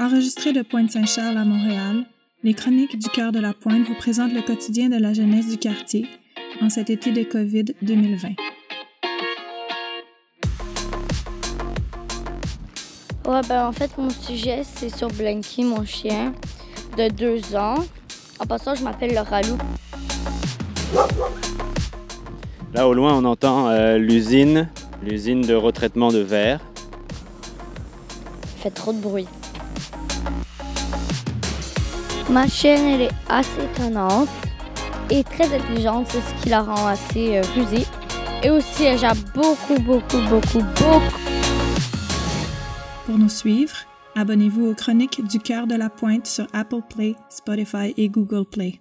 [0.00, 2.04] Enregistré de Pointe-Saint-Charles à Montréal,
[2.44, 5.58] les Chroniques du cœur de la Pointe vous présentent le quotidien de la jeunesse du
[5.58, 6.06] quartier
[6.60, 8.28] en cet été de COVID 2020.
[13.26, 16.32] Ouais, ben en fait, mon sujet, c'est sur Blanky, mon chien
[16.96, 17.84] de deux ans.
[18.38, 19.58] En passant, je m'appelle Laura Lou.
[22.72, 24.68] Là, au loin, on entend euh, l'usine,
[25.02, 26.60] l'usine de retraitement de verre.
[28.44, 29.26] Il fait trop de bruit.
[32.30, 34.28] Ma chienne, elle est assez étonnante
[35.10, 37.86] et très intelligente, c'est ce qui la rend assez euh, rusée.
[38.42, 41.18] Et aussi, elle jappe beaucoup, beaucoup, beaucoup, beaucoup.
[43.06, 43.74] Pour nous suivre,
[44.14, 48.80] abonnez-vous aux Chroniques du cœur de la Pointe sur Apple Play, Spotify et Google Play.